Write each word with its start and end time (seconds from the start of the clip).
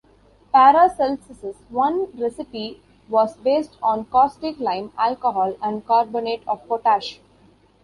Paracelsus' 0.51 1.57
own 1.75 2.11
recipe 2.19 2.81
was 3.07 3.37
based 3.37 3.77
on 3.83 4.05
caustic 4.05 4.59
lime, 4.59 4.91
alcohol, 4.97 5.55
and 5.61 5.85
carbonate 5.85 6.41
of 6.47 6.67
potash. 6.67 7.19